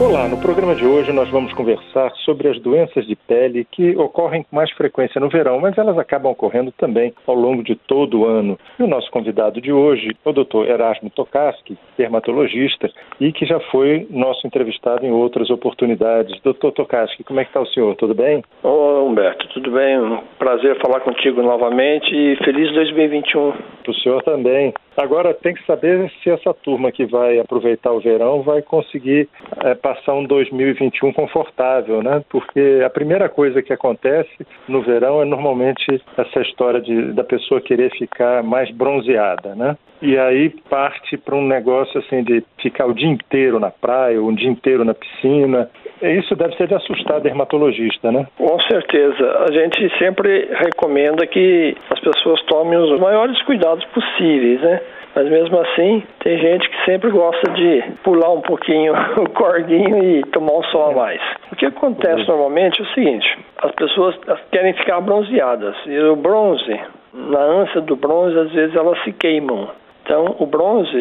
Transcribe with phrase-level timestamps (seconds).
[0.00, 4.42] Olá, no programa de hoje nós vamos conversar sobre as doenças de pele que ocorrem
[4.42, 8.24] com mais frequência no verão, mas elas acabam ocorrendo também ao longo de todo o
[8.24, 8.58] ano.
[8.78, 10.70] E o nosso convidado de hoje é o Dr.
[10.70, 12.90] Erasmo Tokarski, dermatologista,
[13.20, 16.40] e que já foi nosso entrevistado em outras oportunidades.
[16.40, 16.70] Dr.
[16.74, 17.94] Tokarski, como é que está o senhor?
[17.96, 18.42] Tudo bem?
[18.62, 20.00] Ô Humberto, tudo bem?
[20.00, 23.52] Um prazer falar contigo novamente e feliz 2021.
[23.82, 24.72] Para o senhor também.
[24.96, 29.28] Agora tem que saber se essa turma que vai aproveitar o verão vai conseguir
[29.64, 32.22] é, passar um 2021 confortável, né?
[32.30, 34.30] Porque a primeira coisa que acontece
[34.68, 39.76] no verão é normalmente essa história de, da pessoa querer ficar mais bronzeada, né?
[40.00, 44.34] E aí parte para um negócio assim de ficar o dia inteiro na praia, um
[44.34, 45.68] dia inteiro na piscina.
[46.00, 48.26] Isso deve ser de assustar dermatologista, né?
[48.38, 49.44] Com certeza.
[49.46, 54.80] A gente sempre recomenda que as pessoas tomem os maiores cuidados possíveis, né?
[55.14, 60.22] Mas mesmo assim, tem gente que sempre gosta de pular um pouquinho o cordinho e
[60.26, 61.20] tomar um sol a mais.
[61.52, 64.16] O que acontece normalmente é o seguinte: as pessoas
[64.52, 66.80] querem ficar bronzeadas e o bronze,
[67.12, 69.68] na ânsia do bronze, às vezes elas se queimam.
[70.04, 70.96] Então, o bronze,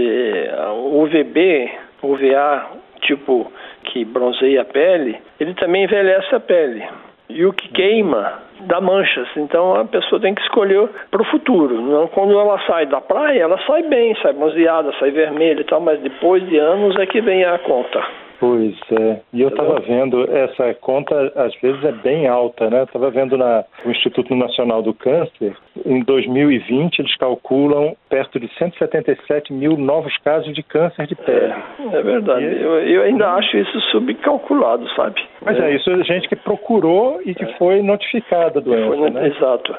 [0.71, 1.71] o UVB,
[2.03, 2.65] UVA,
[3.01, 3.51] tipo
[3.83, 6.83] que bronzeia a pele, ele também envelhece a pele.
[7.29, 9.27] E o que queima dá manchas.
[9.35, 11.81] Então a pessoa tem que escolher para o futuro.
[11.81, 15.81] Não, quando ela sai da praia, ela sai bem, sai bronzeada, sai vermelha e tal,
[15.81, 18.03] mas depois de anos é que vem a conta.
[18.39, 19.19] Pois é.
[19.33, 22.83] E eu estava vendo, essa conta às vezes é bem alta, né?
[22.83, 29.51] Estava vendo na, no Instituto Nacional do Câncer, em 2020 eles calculam perto de 177
[29.51, 31.53] mil novos casos de câncer de pele.
[31.91, 32.45] É, é verdade.
[32.45, 32.61] E...
[32.61, 35.21] Eu, eu, ainda acho isso subcalculado, sabe?
[35.41, 37.53] Mas é, é isso é gente que procurou e que é.
[37.57, 39.27] foi notificada a doença, né?
[39.27, 39.75] Exato.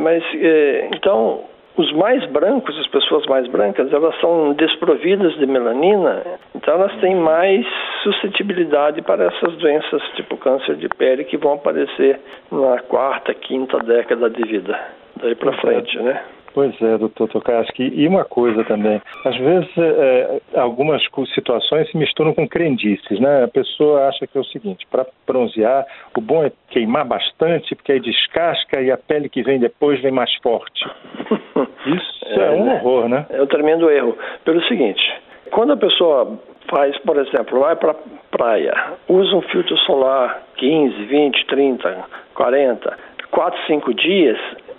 [0.00, 1.44] Mas, é, então,
[1.76, 6.22] os mais brancos, as pessoas mais brancas, elas são desprovidas de melanina,
[6.54, 7.66] então elas têm mais
[8.02, 12.20] suscetibilidade para essas doenças tipo câncer de pele que vão aparecer
[12.50, 14.78] na quarta, quinta década de vida,
[15.20, 16.20] daí para frente, né?
[16.54, 17.92] Pois é, doutor Tokarski.
[17.94, 21.02] E uma coisa também, às vezes é, algumas
[21.34, 23.44] situações se misturam com crendices, né?
[23.44, 25.86] A pessoa acha que é o seguinte, para bronzear,
[26.16, 30.12] o bom é queimar bastante, porque aí descasca e a pele que vem depois vem
[30.12, 30.84] mais forte.
[31.86, 32.74] Isso é, é um né?
[32.74, 33.26] horror, né?
[33.30, 34.16] É um tremendo erro.
[34.44, 35.02] Pelo seguinte,
[35.50, 36.38] quando a pessoa
[36.72, 37.94] faz, por exemplo, vai para
[38.30, 38.72] praia,
[39.06, 41.96] usa um filtro solar 15, 20, 30,
[42.34, 42.98] 40,
[43.30, 44.38] 4, 5 dias,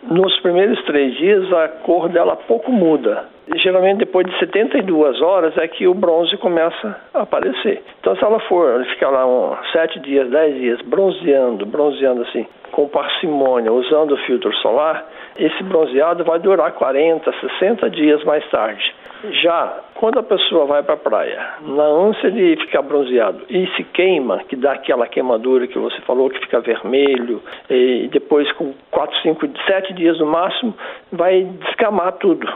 [0.10, 3.26] nos primeiros três dias, a cor dela pouco muda.
[3.56, 7.84] Geralmente, depois de 72 horas é que o bronze começa a aparecer.
[8.00, 12.88] Então, se ela for ficar lá um, 7 dias, 10 dias bronzeando, bronzeando assim, com
[12.88, 15.06] parcimônia, usando o filtro solar,
[15.38, 18.94] esse bronzeado vai durar 40, 60 dias mais tarde.
[19.32, 23.84] Já quando a pessoa vai para a praia, na ânsia de ficar bronzeado e se
[23.86, 29.22] queima, que dá aquela queimadura que você falou, que fica vermelho, e depois com 4,
[29.22, 30.74] 5, 7 dias no máximo,
[31.12, 32.48] vai descamar tudo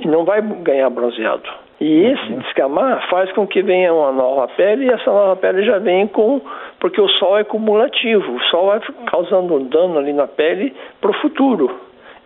[0.00, 1.48] e não vai ganhar bronzeado.
[1.80, 2.38] E esse uhum.
[2.38, 6.40] descamar faz com que venha uma nova pele e essa nova pele já vem com.
[6.80, 11.10] Porque o sol é cumulativo, o sol vai causando um dano ali na pele para
[11.10, 11.70] o futuro.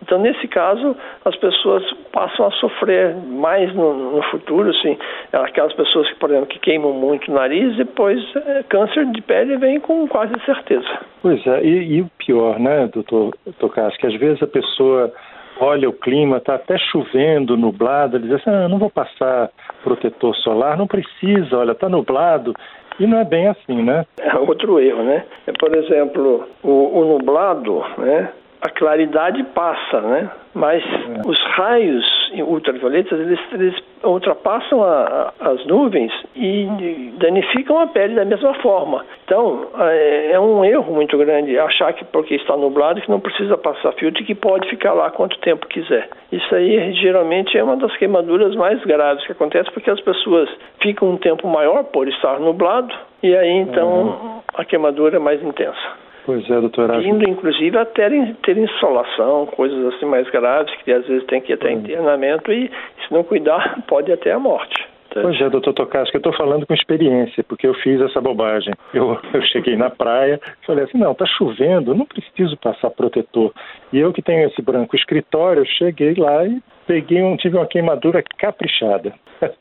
[0.01, 4.97] Então, nesse caso, as pessoas passam a sofrer mais no, no futuro, assim,
[5.31, 9.57] aquelas pessoas que, por exemplo, que queimam muito o nariz, depois é, câncer de pele
[9.57, 10.87] vem com quase certeza.
[11.21, 15.13] Pois é, e, e o pior, né, doutor Tocas, que às vezes a pessoa
[15.59, 19.49] olha o clima, está até chovendo, nublado, ele diz assim, ah, não vou passar
[19.83, 22.53] protetor solar, não precisa, olha, está nublado,
[22.99, 24.05] e não é bem assim, né?
[24.19, 25.23] É outro erro, né?
[25.47, 28.31] É, por exemplo, o, o nublado, né?
[28.61, 30.29] A claridade passa, né?
[30.53, 31.27] Mas é.
[31.27, 32.05] os raios
[32.39, 39.05] ultravioletas eles, eles ultrapassam a, a, as nuvens e danificam a pele da mesma forma.
[39.25, 43.57] Então é, é, um erro muito grande achar que porque está nublado que não precisa
[43.57, 46.09] passar filtro e que pode ficar lá quanto tempo quiser.
[46.31, 50.49] Isso aí geralmente é uma das queimaduras mais graves que acontece porque as pessoas
[50.81, 52.93] ficam um tempo maior por estar nublado
[53.23, 54.39] e aí então uhum.
[54.53, 56.00] a queimadura é mais intensa.
[56.25, 57.01] Pois é, doutora.
[57.01, 61.51] Indo, inclusive, a ter, ter insolação, coisas assim mais graves, que às vezes tem que
[61.51, 64.91] ir até internamento e, se não cuidar, pode até a morte.
[65.13, 68.73] Pois é, doutor Tocasco, eu estou falando com experiência, porque eu fiz essa bobagem.
[68.93, 73.51] Eu, eu cheguei na praia, falei assim, não, está chovendo, não preciso passar protetor.
[73.91, 78.23] E eu que tenho esse branco escritório, cheguei lá e peguei um, tive uma queimadura
[78.37, 79.13] caprichada.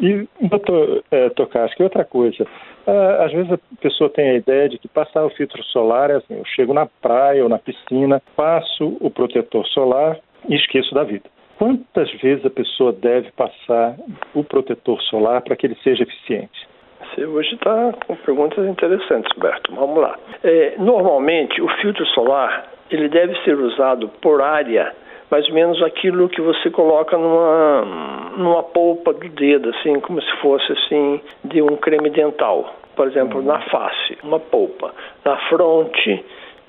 [0.00, 2.46] E, doutor é, Tokarski, outra coisa.
[2.86, 6.16] Ah, às vezes a pessoa tem a ideia de que passar o filtro solar é
[6.16, 11.02] assim, eu chego na praia ou na piscina, passo o protetor solar e esqueço da
[11.02, 11.28] vida.
[11.58, 13.96] Quantas vezes a pessoa deve passar
[14.34, 16.68] o protetor solar para que ele seja eficiente?
[17.00, 19.74] Você hoje está com perguntas interessantes, Roberto.
[19.74, 20.18] Vamos lá.
[20.44, 24.94] É, normalmente, o filtro solar ele deve ser usado por área
[25.30, 27.82] mais ou menos aquilo que você coloca numa,
[28.36, 32.74] numa polpa do dedo, assim, como se fosse assim de um creme dental.
[32.94, 34.92] Por exemplo, na face, uma polpa.
[35.24, 36.24] Na fronte,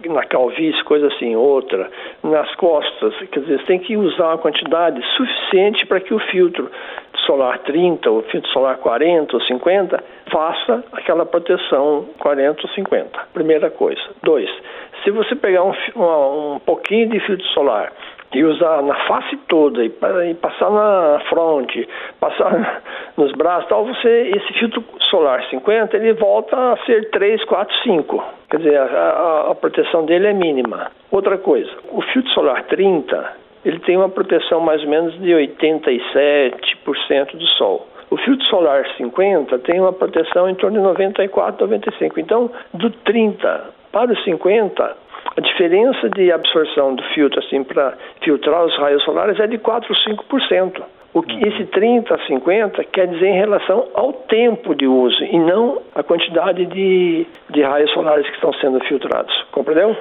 [0.05, 1.89] na calvície, coisa assim, outra,
[2.23, 6.69] nas costas, quer dizer, você tem que usar uma quantidade suficiente para que o filtro
[7.25, 13.09] solar 30, ou filtro solar 40 ou 50 faça aquela proteção 40 ou 50.
[13.33, 14.01] Primeira coisa.
[14.21, 14.49] Dois,
[15.03, 17.91] se você pegar um, um pouquinho de filtro solar
[18.33, 19.91] e usar na face toda e,
[20.29, 21.87] e, passar na fronte,
[22.19, 22.83] passar
[23.17, 28.23] nos braços, tal, você esse filtro solar 50 ele volta a ser 3, 4, 5.
[28.49, 30.91] Quer dizer, a, a, proteção dele é mínima.
[31.11, 37.35] Outra coisa, o filtro solar 30 ele tem uma proteção mais ou menos de 87%
[37.35, 37.87] do sol.
[38.09, 42.19] O filtro solar 50 tem uma proteção em torno de 94, 95.
[42.19, 44.95] Então, do 30 para o 50,
[45.37, 49.93] a diferença de absorção do filtro assim para filtrar os raios solares é de 4
[49.93, 50.83] ou 5%.
[51.13, 55.39] O que esse 30 a 50 quer dizer em relação ao tempo de uso e
[55.39, 59.33] não a quantidade de, de raios solares que estão sendo filtrados.
[59.51, 59.95] Compreendeu?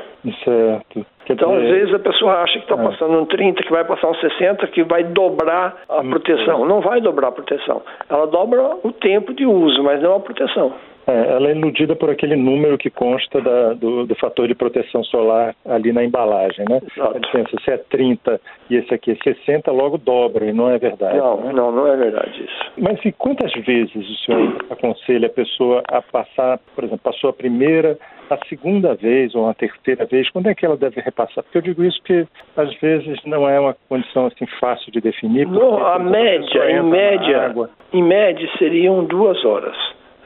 [0.44, 1.06] Certo.
[1.28, 2.84] Então, às vezes, a pessoa acha que está é.
[2.84, 6.64] passando um 30, que vai passar um 60, que vai dobrar a hum, proteção.
[6.64, 6.68] É.
[6.68, 7.82] Não vai dobrar a proteção.
[8.10, 10.74] Ela dobra o tempo de uso, mas não a proteção.
[11.06, 15.04] É, ela é iludida por aquele número que consta da, do, do, fator de proteção
[15.04, 16.80] solar ali na embalagem, né?
[16.82, 17.16] Exato.
[17.16, 20.78] A diferença, se é 30 e esse aqui é 60, logo dobra, e não é
[20.78, 21.16] verdade.
[21.16, 21.52] Não, né?
[21.52, 22.72] não, não é verdade isso.
[22.78, 27.32] Mas e quantas vezes o senhor aconselha a pessoa a passar, por exemplo, passou a
[27.32, 27.96] primeira,
[28.28, 31.44] a segunda vez ou a terceira vez, quando é que ela deve repassar?
[31.44, 32.26] Porque eu digo isso porque
[32.56, 35.46] às vezes não é uma condição assim fácil de definir.
[35.46, 37.54] Não, a média, em média,
[37.92, 39.76] em média seriam duas horas.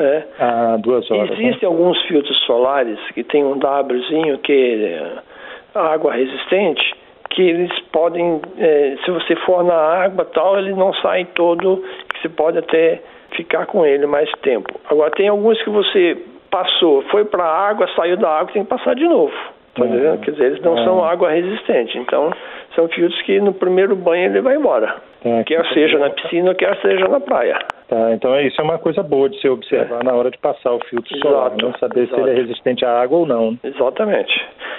[0.00, 0.22] É.
[0.38, 1.30] Ah, duas horas.
[1.30, 1.46] Né?
[1.46, 1.74] Existem né?
[1.76, 4.52] alguns filtros solares que tem um Wzinho que
[4.84, 6.94] é água resistente,
[7.28, 12.22] que eles podem, é, se você for na água tal, ele não sai todo, que
[12.22, 13.00] você pode até
[13.36, 14.80] ficar com ele mais tempo.
[14.90, 16.16] Agora tem alguns que você
[16.50, 19.32] passou, foi para a água, saiu da água, tem que passar de novo.
[19.74, 20.18] Tá uhum.
[20.18, 20.84] Quer dizer, eles não uhum.
[20.84, 21.96] são água resistente.
[21.98, 22.32] Então,
[22.74, 24.96] são filtros que no primeiro banho ele vai embora.
[25.22, 27.58] Tá, quer seja na piscina, quer seja na praia.
[27.90, 30.04] Tá, então isso é uma coisa boa de se observar é.
[30.04, 32.14] na hora de passar o filtro exato, solar, não saber exato.
[32.14, 33.58] se ele é resistente à água ou não.
[33.64, 34.32] Exatamente.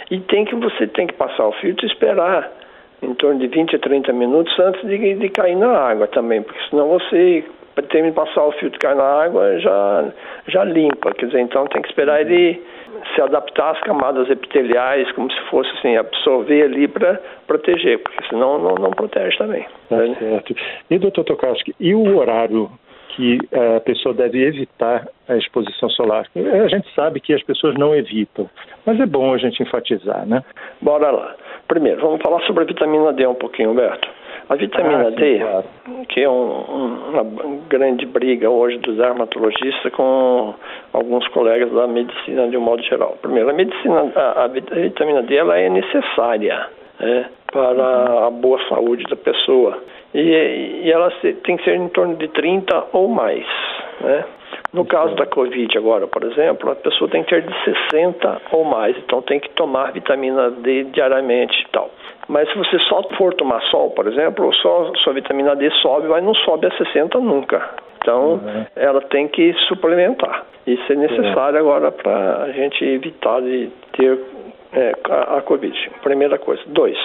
[0.09, 2.49] E tem que você tem que passar o filtro e esperar
[3.01, 6.61] em torno de 20 a 30 minutos antes de, de cair na água também, porque
[6.69, 7.43] senão você
[7.89, 10.05] tem que passar o filtro cair na água já
[10.47, 12.63] já limpa, quer dizer, então tem que esperar ele
[13.13, 18.57] se adaptar às camadas epiteliais, como se fosse assim, absorver ali para proteger, porque senão
[18.57, 19.65] não, não protege também.
[19.89, 20.15] Tá né?
[20.17, 20.55] certo.
[20.89, 22.69] E doutor Tokarski, e o horário
[23.15, 23.39] que
[23.77, 26.25] a pessoa deve evitar a exposição solar?
[26.35, 28.49] A gente sabe que as pessoas não evitam,
[28.85, 30.43] mas é bom a gente enfatizar, né?
[30.81, 31.35] Bora lá.
[31.67, 34.07] Primeiro, vamos falar sobre a vitamina D um pouquinho, Humberto.
[34.49, 35.65] A vitamina ah, sim, D, claro.
[36.09, 37.23] que é um, uma
[37.69, 40.53] grande briga hoje dos dermatologistas com
[40.91, 43.17] alguns colegas da medicina de um modo geral.
[43.21, 46.67] Primeiro, a medicina, a, a vitamina D ela é necessária
[46.99, 49.77] né, para a boa saúde da pessoa
[50.13, 51.11] e, e ela
[51.43, 53.45] tem que ser em torno de 30 ou mais.
[54.01, 54.25] Né?
[54.73, 57.53] No caso da Covid agora, por exemplo, a pessoa tem que ter de
[57.91, 61.89] 60 ou mais, então tem que tomar vitamina D diariamente e tal.
[62.27, 66.23] Mas se você só for tomar sol, por exemplo, só sua vitamina D sobe, mas
[66.23, 67.69] não sobe a 60 nunca.
[67.97, 68.65] Então, uhum.
[68.75, 70.45] ela tem que suplementar.
[70.65, 71.69] Isso é necessário uhum.
[71.69, 74.17] agora para a gente evitar de ter
[74.73, 75.89] é, a, a Covid.
[76.01, 76.61] Primeira coisa.
[76.67, 76.97] Dois,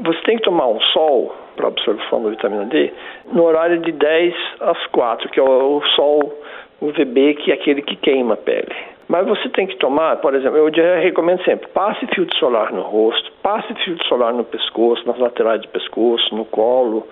[0.00, 2.92] você tem que tomar um sol para absorção da vitamina D
[3.32, 6.32] no horário de 10 às 4, que é o, o sol
[6.80, 8.74] UVB, que é aquele que queima a pele.
[9.08, 13.30] Mas você tem que tomar, por exemplo, eu recomendo sempre, passe filtro solar no rosto,
[13.42, 17.06] passe filtro solar no pescoço, nas laterais do pescoço, no colo,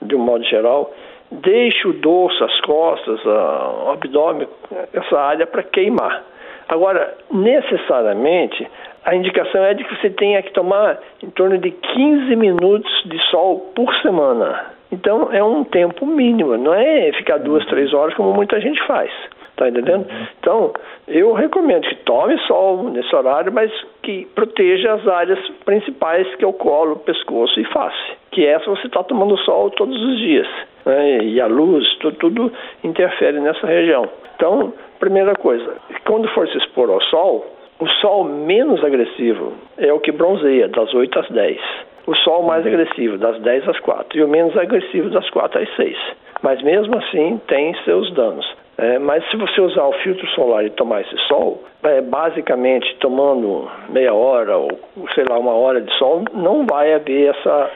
[0.00, 0.92] de um modo geral.
[1.30, 4.46] Deixe o dorso, as costas, o abdômen,
[4.92, 6.22] essa área para queimar.
[6.68, 8.66] Agora, necessariamente,
[9.04, 13.18] a indicação é de que você tenha que tomar em torno de 15 minutos de
[13.30, 14.72] sol por semana.
[14.92, 19.10] Então, é um tempo mínimo, não é ficar duas, três horas como muita gente faz.
[19.56, 20.08] Tá entendendo?
[20.08, 20.26] Uhum.
[20.40, 20.72] Então,
[21.06, 23.70] eu recomendo que tome sol nesse horário, mas
[24.02, 28.12] que proteja as áreas principais que é o colo, pescoço e face.
[28.30, 30.48] Que essa você está tomando sol todos os dias.
[30.86, 31.18] Né?
[31.24, 34.08] E a luz, tudo, tudo interfere nessa região.
[34.36, 37.46] Então, primeira coisa, quando for se expor ao sol,
[37.82, 41.60] o sol menos agressivo é o que bronzeia, das 8 às 10.
[42.06, 42.72] O sol mais uhum.
[42.72, 44.18] agressivo, das 10 às 4.
[44.18, 45.96] E o menos agressivo, das 4 às 6.
[46.42, 48.46] Mas mesmo assim, tem seus danos.
[48.78, 53.68] É, mas se você usar o filtro solar e tomar esse sol, é, basicamente tomando
[53.88, 54.78] meia hora ou
[55.14, 57.70] sei lá uma hora de sol, não vai haver essa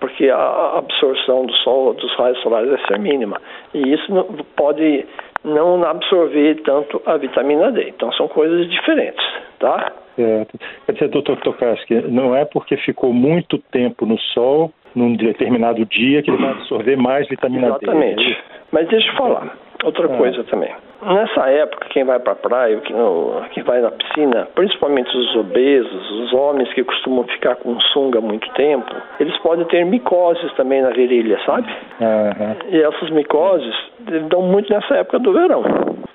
[0.00, 3.40] porque a absorção do sol, dos raios solares vai ser mínima
[3.74, 4.24] e isso não,
[4.56, 5.04] pode
[5.44, 7.88] não absorver tanto a vitamina D.
[7.88, 9.24] Então são coisas diferentes,
[9.58, 9.92] tá?
[10.16, 10.58] Certo.
[10.86, 16.22] Quer dizer, doutor Tokarski, não é porque ficou muito tempo no sol, num determinado dia,
[16.22, 18.16] que ele vai absorver mais vitamina Exatamente.
[18.16, 18.22] D.
[18.22, 18.32] Exatamente.
[18.32, 19.56] É Mas deixa eu falar.
[19.84, 20.16] Outra é.
[20.16, 20.74] coisa também.
[21.00, 22.82] Nessa época, quem vai para a praia,
[23.52, 28.50] quem vai na piscina, principalmente os obesos, os homens que costumam ficar com sunga muito
[28.54, 31.68] tempo, eles podem ter micoses também na virilha, sabe?
[32.00, 32.56] Uhum.
[32.70, 33.72] E essas micoses
[34.28, 35.62] dão muito nessa época do verão.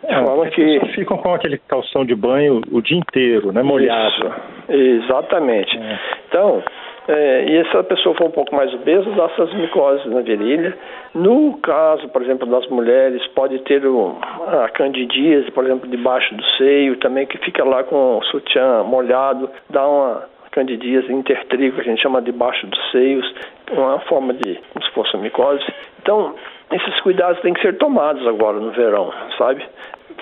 [0.06, 4.34] É, forma que ficam com aquele calção de banho o dia inteiro, né, molhado.
[4.70, 5.06] Isso.
[5.06, 5.78] Exatamente.
[5.78, 6.00] É.
[6.28, 6.64] Então,
[7.08, 10.76] é, e se a pessoa for um pouco mais obesa, dá essas micoses na virilha.
[11.14, 14.18] No caso, por exemplo, das mulheres, pode ter o,
[14.48, 19.50] a candidíase, por exemplo, debaixo do seio, também que fica lá com o sutiã molhado,
[19.70, 23.34] dá uma candidíase intertrigo, que a gente chama debaixo dos seios,
[23.72, 25.66] uma forma de, como se fosse uma micose.
[26.02, 26.36] Então,
[26.72, 29.12] esses cuidados têm que ser tomados agora no verão,
[29.44, 29.66] sabe?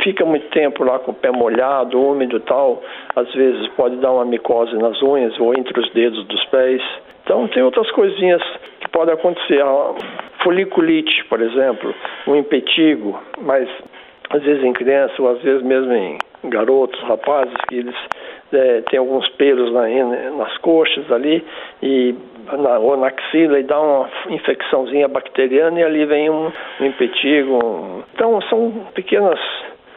[0.04, 2.82] fica muito tempo lá com o pé molhado, úmido tal,
[3.16, 6.82] às vezes pode dar uma micose nas unhas ou entre os dedos dos pés.
[7.24, 8.42] Então tem outras coisinhas
[8.80, 9.62] que podem acontecer.
[9.62, 9.94] A
[10.44, 11.94] foliculite, por exemplo,
[12.28, 13.70] um impetigo, mas
[14.30, 17.96] às vezes em criança ou às vezes mesmo em garotos, rapazes, que eles
[18.54, 19.88] é, têm alguns pelos na,
[20.32, 21.44] nas coxas ali
[21.82, 22.16] e
[22.58, 27.60] na, ou na axila e dá uma infecçãozinha bacteriana e ali vem um, um impetigo.
[27.64, 28.04] Um...
[28.14, 29.40] Então são pequenas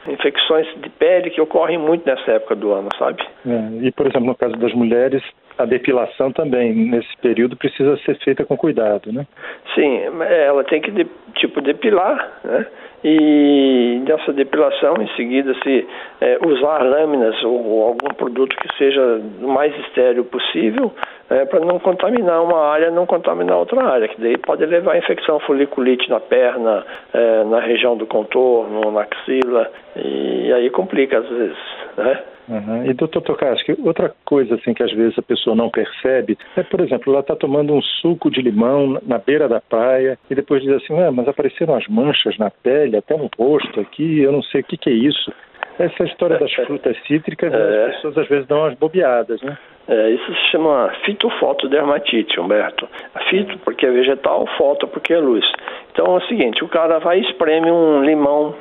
[0.07, 3.23] infecções de pele que ocorrem muito nessa época do ano, sabe?
[3.45, 5.23] É, e, por exemplo, no caso das mulheres,
[5.57, 9.25] a depilação também, nesse período, precisa ser feita com cuidado, né?
[9.73, 12.67] Sim, ela tem que, de, tipo, depilar, né?
[13.07, 15.87] E nessa depilação, em seguida, se
[16.19, 20.91] é, usar lâminas ou, ou, algum produto que seja o mais estéreo possível,
[21.29, 24.97] é, para não contaminar uma área, não contaminar outra área, que daí pode levar a
[24.97, 26.83] infecção foliculite na perna,
[27.13, 31.57] é, na região do contorno, na axila, e aí complica às vezes,
[31.97, 32.23] né?
[32.47, 32.85] Uhum.
[32.85, 36.79] E doutor Tokarski, outra coisa assim que às vezes a pessoa não percebe é, por
[36.79, 40.71] exemplo, ela está tomando um suco de limão na beira da praia e depois diz
[40.73, 44.61] assim, ah, mas apareceram as manchas na pele, até no rosto aqui, eu não sei
[44.61, 45.31] o que, que é isso.
[45.79, 47.85] Essa história das frutas cítricas, é.
[47.87, 49.57] as pessoas às vezes dão umas bobeadas, né?
[49.87, 52.87] É, isso se chama fitofotodermatite, Humberto.
[53.29, 55.45] Fito porque é vegetal, foto porque é luz.
[55.91, 58.55] Então é o seguinte, o cara vai e espreme um limão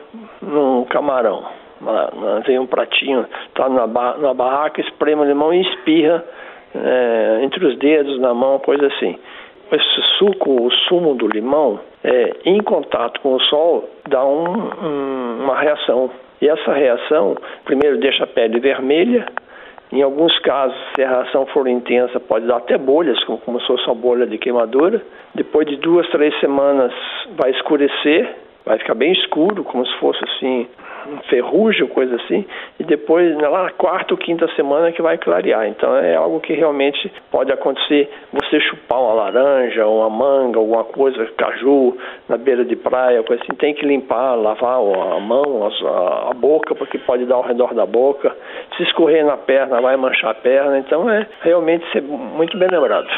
[0.45, 1.45] num camarão
[2.47, 6.25] vem um pratinho, tá na, ba na barraca, espreme o limão e espirra
[6.75, 9.19] é, entre os dedos, na mão, coisa assim.
[9.73, 15.43] Esse suco, o sumo do limão, é, em contato com o sol, dá um, um,
[15.43, 16.11] uma reação.
[16.41, 19.27] E essa reação, primeiro, deixa a pele vermelha.
[19.93, 23.67] Em alguns casos, se a reação for intensa, pode dar até bolhas, como, como se
[23.67, 25.01] fosse uma bolha de queimadura.
[25.35, 26.93] Depois de duas, três semanas,
[27.37, 30.69] vai escurecer, vai ficar bem escuro, como se fosse assim
[31.07, 32.45] um ferrugem, coisa assim,
[32.79, 35.67] e depois lá na quarta ou quinta semana que vai clarear.
[35.67, 41.27] Então é algo que realmente pode acontecer você chupar uma laranja, uma manga, alguma coisa,
[41.37, 41.97] caju
[42.29, 46.75] na beira de praia, coisa assim, tem que limpar, lavar a mão, a, a boca,
[46.75, 48.35] porque pode dar ao redor da boca.
[48.77, 50.79] Se escorrer na perna, vai manchar a perna.
[50.79, 53.09] Então é realmente ser muito bem lembrado.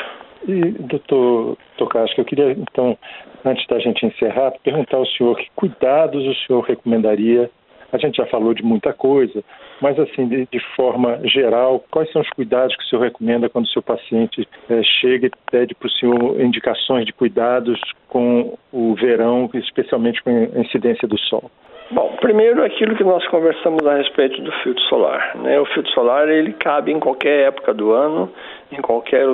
[0.48, 2.96] E, doutor Tocasco, eu queria, então,
[3.44, 7.50] antes da gente encerrar, perguntar ao senhor que cuidados o senhor recomendaria
[7.92, 9.42] a gente já falou de muita coisa,
[9.80, 13.66] mas assim, de, de forma geral, quais são os cuidados que o senhor recomenda quando
[13.66, 18.94] o seu paciente é, chega e pede para o senhor indicações de cuidados com o
[18.94, 21.50] verão, especialmente com a incidência do sol?
[21.88, 25.36] Bom, primeiro aquilo que nós conversamos a respeito do filtro solar.
[25.36, 25.60] Né?
[25.60, 28.28] O filtro solar ele cabe em qualquer época do ano,
[28.72, 29.24] em qualquer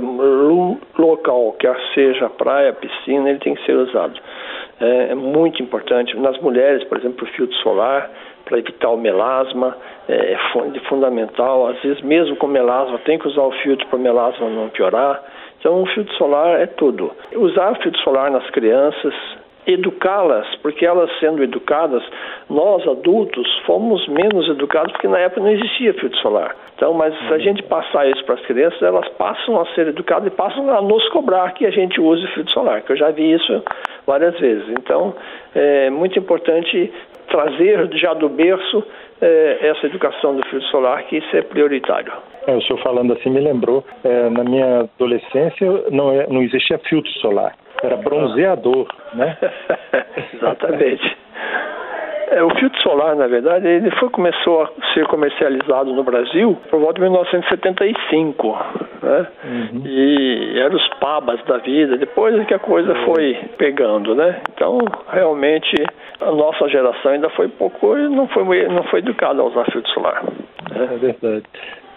[0.99, 4.21] local, quer seja praia, piscina, ele tem que ser usado.
[4.79, 6.15] É, é muito importante.
[6.19, 8.11] Nas mulheres, por exemplo, o filtro solar
[8.45, 9.77] para evitar o melasma,
[10.09, 11.69] é, é fundamental.
[11.69, 15.23] Às vezes, mesmo com melasma, tem que usar o filtro para o melasma não piorar.
[15.59, 17.13] Então, o filtro solar é tudo.
[17.37, 19.15] Usar o filtro solar nas crianças
[19.67, 22.03] educá-las, porque elas sendo educadas,
[22.51, 26.57] nós adultos fomos menos educados porque na época não existia filtro solar.
[26.75, 27.41] Então, mas se a uhum.
[27.41, 31.09] gente passar isso para as crianças, elas passam a ser educadas e passam a nos
[31.11, 33.63] cobrar que a gente use filtro solar, que eu já vi isso
[34.05, 34.69] várias vezes.
[34.71, 35.15] Então,
[35.55, 36.93] é muito importante
[37.33, 38.85] trazer já do berço
[39.21, 42.13] é, essa educação do filtro solar, que isso é prioritário.
[42.47, 46.79] É, o senhor falando assim me lembrou, é, na minha adolescência não, é, não existia
[46.79, 49.39] filtro solar, era bronzeador, né?
[50.35, 51.17] Exatamente.
[52.33, 56.81] É, o filtro solar, na verdade, ele foi, começou a ser comercializado no Brasil por
[56.81, 58.59] volta de 1975,
[59.03, 59.27] né?
[59.45, 59.83] Uhum.
[59.85, 64.41] E eram os pabas da vida, depois é que a coisa foi pegando, né?
[64.55, 64.79] Então,
[65.11, 65.77] realmente,
[66.23, 70.25] a nossa geração ainda foi pouco, não foi, não foi educada a usar filtro solar.
[70.25, 70.89] Né?
[70.91, 71.45] É verdade.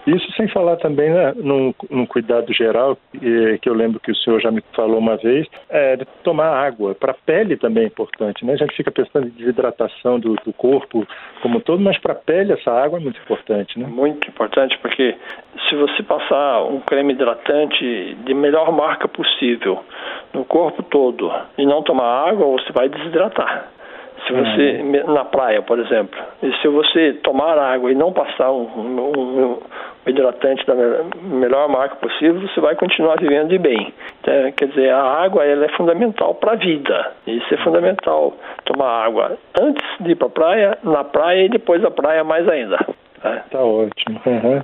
[0.06, 4.40] Isso sem falar também né, no, no, cuidado geral, que, eu lembro que o senhor
[4.40, 6.94] já me falou uma vez, é de tomar água.
[6.94, 8.52] Para a pele também é importante, né?
[8.52, 11.04] A gente fica pensando em desidratação do, do corpo
[11.42, 13.86] como um todo, mas para a pele essa água é muito importante, né?
[13.88, 15.16] Muito importante, porque
[15.68, 19.82] se você passar um creme hidratante de melhor marca possível
[20.32, 23.75] no corpo todo e não tomar água, você vai desidratar.
[24.26, 25.12] Se você, uhum.
[25.12, 29.58] na praia, por exemplo, e se você tomar água e não passar um, um, um
[30.06, 30.74] hidratante da
[31.22, 33.92] melhor marca possível, você vai continuar vivendo de bem.
[34.20, 37.12] Então, quer dizer, a água ela é fundamental para a vida.
[37.26, 38.34] Isso é fundamental.
[38.64, 42.48] Tomar água antes de ir para a praia, na praia e depois da praia mais
[42.48, 42.78] ainda.
[43.50, 44.20] Tá ótimo.
[44.26, 44.62] Uhum.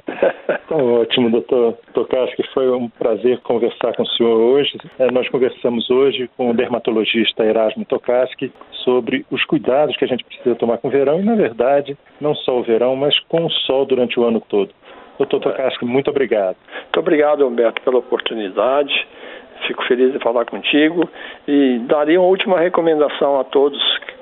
[0.69, 2.42] tá ótimo, doutor Tokarski.
[2.54, 4.76] Foi um prazer conversar com o senhor hoje.
[4.99, 8.52] É, nós conversamos hoje com o dermatologista Erasmo Tokarski
[8.85, 12.35] sobre os cuidados que a gente precisa tomar com o verão e, na verdade, não
[12.35, 14.71] só o verão, mas com o sol durante o ano todo.
[15.19, 16.57] Doutor Tokarski, muito obrigado.
[16.83, 19.07] Muito obrigado, Humberto, pela oportunidade.
[19.66, 21.09] Fico feliz de falar contigo
[21.47, 23.81] e daria uma última recomendação a todos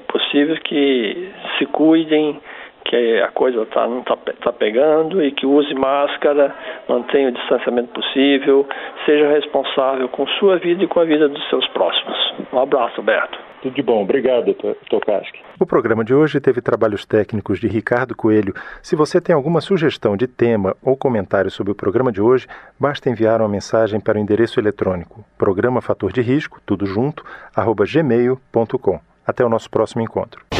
[0.09, 2.39] possíveis que se cuidem
[2.85, 6.55] que a coisa tá, não está tá pegando e que use máscara,
[6.89, 8.67] mantenha o distanciamento possível,
[9.07, 12.17] seja responsável com sua vida e com a vida dos seus próximos.
[12.53, 13.39] Um abraço, Alberto.
[13.63, 14.03] Tudo de bom.
[14.03, 14.55] Obrigado,
[14.89, 15.39] Tokaski.
[15.61, 18.55] O programa de hoje teve trabalhos técnicos de Ricardo Coelho.
[18.83, 22.47] Se você tem alguma sugestão de tema ou comentário sobre o programa de hoje,
[22.79, 27.85] basta enviar uma mensagem para o endereço eletrônico programa fator de risco, tudo junto, arroba
[27.85, 29.01] gmail.com.
[29.27, 30.60] Até o nosso próximo encontro.